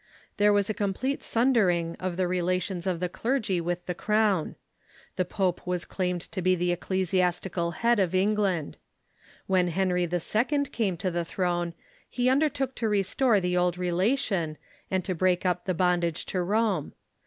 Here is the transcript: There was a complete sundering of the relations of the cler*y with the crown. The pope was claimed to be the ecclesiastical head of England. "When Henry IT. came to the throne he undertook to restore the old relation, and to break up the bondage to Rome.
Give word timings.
There 0.37 0.51
was 0.51 0.67
a 0.67 0.73
complete 0.73 1.21
sundering 1.21 1.95
of 1.99 2.17
the 2.17 2.27
relations 2.27 2.87
of 2.87 2.99
the 2.99 3.07
cler*y 3.07 3.59
with 3.59 3.85
the 3.85 3.93
crown. 3.93 4.55
The 5.15 5.25
pope 5.25 5.67
was 5.67 5.85
claimed 5.85 6.21
to 6.31 6.41
be 6.41 6.55
the 6.55 6.71
ecclesiastical 6.71 7.69
head 7.69 7.99
of 7.99 8.15
England. 8.15 8.79
"When 9.45 9.67
Henry 9.67 10.05
IT. 10.05 10.71
came 10.71 10.97
to 10.97 11.11
the 11.11 11.23
throne 11.23 11.75
he 12.09 12.31
undertook 12.31 12.73
to 12.77 12.89
restore 12.89 13.39
the 13.39 13.55
old 13.55 13.77
relation, 13.77 14.57
and 14.89 15.05
to 15.05 15.13
break 15.13 15.45
up 15.45 15.65
the 15.65 15.75
bondage 15.75 16.25
to 16.25 16.41
Rome. 16.41 16.93